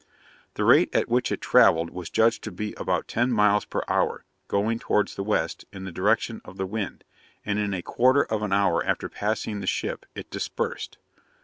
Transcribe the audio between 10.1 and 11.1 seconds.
it dispersed.